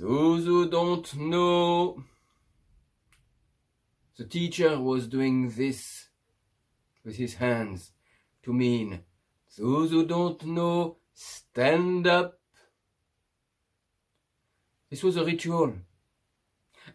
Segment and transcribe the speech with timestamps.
[0.00, 2.02] Those who don't know.
[4.16, 6.08] The teacher was doing this
[7.04, 7.92] with his hands
[8.42, 9.04] to mean
[9.58, 12.38] those who don't know, stand up.
[14.90, 15.74] This was a ritual.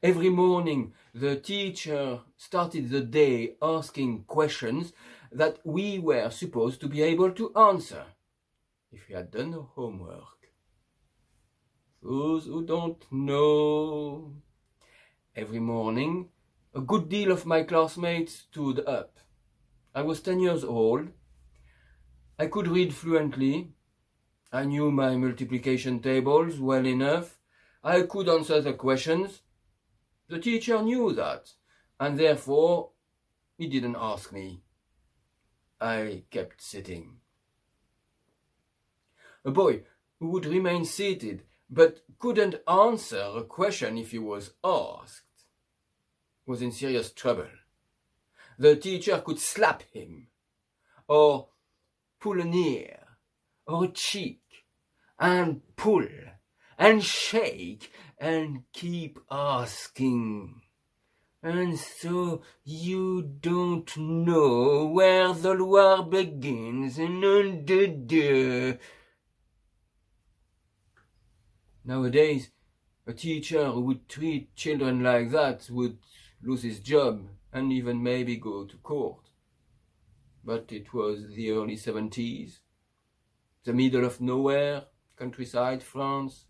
[0.02, 4.94] Every morning, the teacher started the day asking questions
[5.32, 8.06] that we were supposed to be able to answer
[8.92, 10.37] if we had done the homework.
[12.08, 14.32] Those who don't know.
[15.36, 16.30] Every morning,
[16.74, 19.20] a good deal of my classmates stood up.
[19.94, 21.10] I was 10 years old.
[22.40, 23.74] I could read fluently.
[24.54, 27.40] I knew my multiplication tables well enough.
[27.84, 29.42] I could answer the questions.
[30.30, 31.50] The teacher knew that,
[32.00, 32.92] and therefore
[33.58, 34.62] he didn't ask me.
[35.82, 37.18] I kept sitting.
[39.44, 39.82] A boy
[40.22, 45.24] who would remain seated but couldn't answer a question if he was asked
[46.46, 47.50] was in serious trouble.
[48.58, 50.28] The teacher could slap him,
[51.08, 51.50] or
[52.20, 53.00] pull an ear,
[53.68, 54.42] or a cheek,
[55.20, 56.08] and pull,
[56.80, 60.62] and shake, and keep asking.
[61.44, 67.88] And so you don't know where the Loire begins and under
[71.88, 72.50] Nowadays,
[73.06, 75.98] a teacher who would treat children like that would
[76.44, 79.30] lose his job and even maybe go to court.
[80.44, 82.60] But it was the early 70s,
[83.64, 84.84] the middle of nowhere,
[85.16, 86.44] countryside France,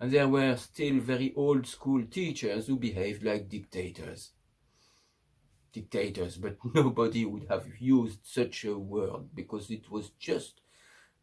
[0.00, 4.30] and there were still very old school teachers who behaved like dictators.
[5.74, 10.62] Dictators, but nobody would have used such a word because it was just,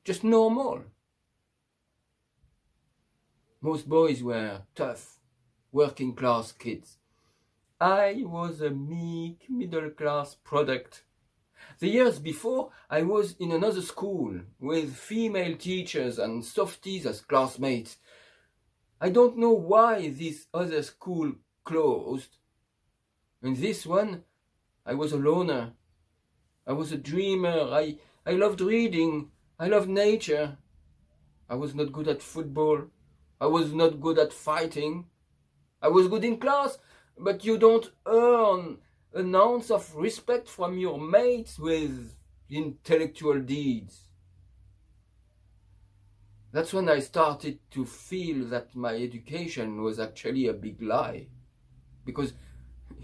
[0.04, 0.84] just normal.
[3.62, 5.20] Most boys were tough,
[5.72, 6.98] working class kids
[7.80, 11.04] I was a meek middle class product.
[11.78, 17.98] The years before, I was in another school with female teachers and softies as classmates.
[19.00, 21.34] I don't know why this other school
[21.64, 22.38] closed.
[23.44, 24.24] In this one,
[24.84, 25.74] I was a loner.
[26.66, 27.70] I was a dreamer.
[27.72, 29.30] I, I loved reading.
[29.60, 30.58] I loved nature.
[31.48, 32.86] I was not good at football.
[33.40, 35.06] I was not good at fighting.
[35.82, 36.78] I was good in class,
[37.18, 38.78] but you don't earn
[39.14, 42.16] an ounce of respect from your mates with
[42.50, 44.02] intellectual deeds.
[46.52, 51.28] That's when I started to feel that my education was actually a big lie,
[52.06, 52.34] because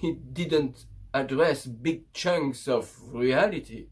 [0.01, 3.87] it didn't address big chunks of reality.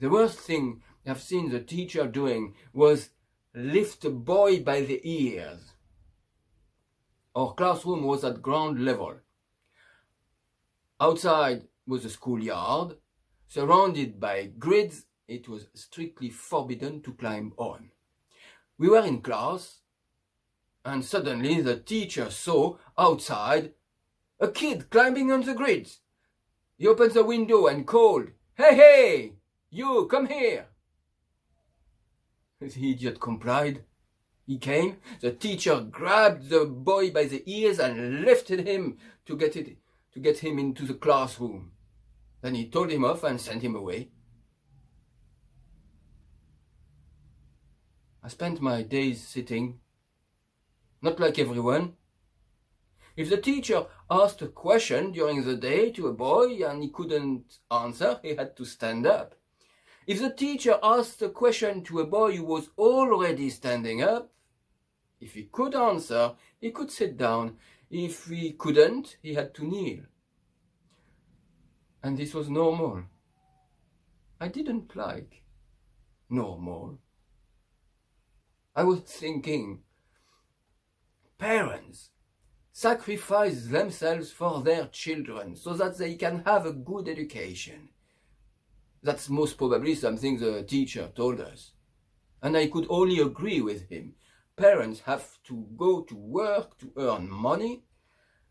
[0.00, 3.10] The worst thing I've seen the teacher doing was
[3.54, 5.72] lift a boy by the ears
[7.34, 9.14] our classroom was at ground level.
[11.00, 12.96] Outside was a schoolyard.
[13.48, 17.90] Surrounded by grids, it was strictly forbidden to climb on.
[18.78, 19.80] We were in class,
[20.84, 23.72] and suddenly the teacher saw outside
[24.40, 26.00] a kid climbing on the grids.
[26.76, 29.32] He opened the window and called, Hey, hey,
[29.70, 30.66] you, come here.
[32.68, 33.84] The idiot complied
[34.46, 39.56] he came, the teacher grabbed the boy by the ears and lifted him to get
[39.56, 39.78] it
[40.12, 41.72] to get him into the classroom.
[42.40, 44.10] Then he told him off and sent him away.
[48.22, 49.80] I spent my days sitting,
[51.00, 51.94] not like everyone.
[53.16, 57.58] If the teacher asked a question during the day to a boy and he couldn't
[57.70, 59.34] answer, he had to stand up.
[60.06, 64.32] If the teacher asked a question to a boy who was already standing up,
[65.20, 67.58] if he could answer, he could sit down.
[67.90, 70.04] If he couldn't, he had to kneel.
[72.02, 73.04] And this was normal.
[74.40, 75.42] I didn't like
[76.28, 76.98] normal.
[78.74, 79.82] I was thinking,
[81.38, 82.10] parents
[82.72, 87.90] sacrifice themselves for their children so that they can have a good education.
[89.02, 91.72] That's most probably something the teacher told us.
[92.40, 94.14] And I could only agree with him
[94.56, 97.84] parents have to go to work to earn money.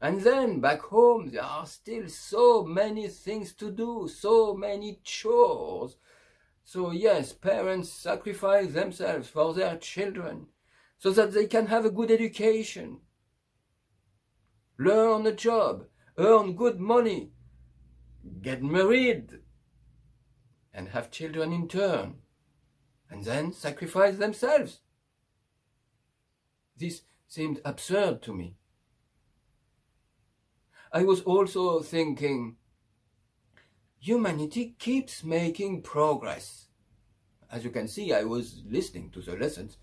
[0.01, 5.97] And then back home, there are still so many things to do, so many chores.
[6.63, 10.47] So, yes, parents sacrifice themselves for their children
[10.97, 12.99] so that they can have a good education,
[14.77, 15.85] learn a job,
[16.17, 17.31] earn good money,
[18.41, 19.39] get married,
[20.73, 22.15] and have children in turn,
[23.09, 24.79] and then sacrifice themselves.
[26.77, 28.55] This seemed absurd to me.
[30.93, 32.57] I was also thinking,
[33.99, 36.67] humanity keeps making progress.
[37.51, 39.77] As you can see, I was listening to the lessons.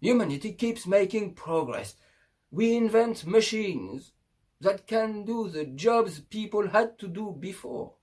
[0.00, 1.94] Humanity keeps making progress.
[2.50, 4.12] We invent machines
[4.60, 7.94] that can do the jobs people had to do before.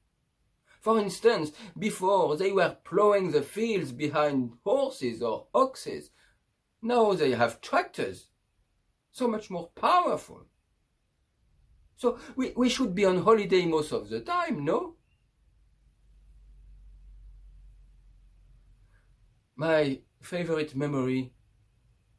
[0.87, 6.11] For instance, before they were plowing the fields behind horses or oxes.
[6.81, 8.29] Now they have tractors,
[9.11, 10.45] so much more powerful.
[11.97, 14.95] So we, we should be on holiday most of the time, no?
[19.57, 21.33] My favorite memory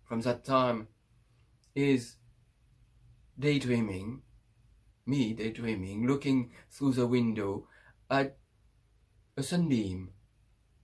[0.04, 0.88] from that time
[1.74, 2.16] is
[3.38, 4.20] daydreaming,
[5.06, 7.66] me daydreaming, looking through the window
[8.10, 8.36] at
[9.38, 10.10] a sunbeam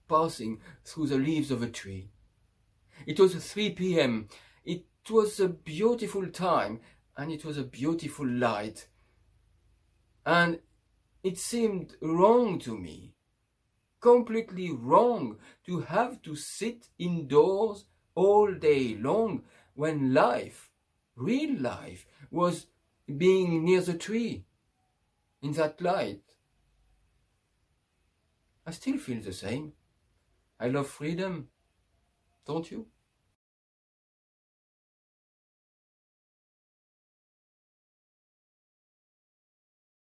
[0.07, 2.09] passing through the leaves of a tree.
[3.05, 4.29] It was 3 p.m.
[4.63, 6.79] It was a beautiful time
[7.17, 8.87] and it was a beautiful light.
[10.25, 10.59] And
[11.21, 13.13] it seemed wrong to me,
[13.99, 17.85] completely wrong, to have to sit indoors
[18.15, 19.43] all day long
[19.73, 20.69] when life,
[21.15, 22.67] real life, was
[23.17, 24.45] being near the tree
[25.41, 26.34] in that light.
[28.65, 29.73] I still feel the same.
[30.59, 31.49] I love freedom,
[32.45, 32.87] don't you?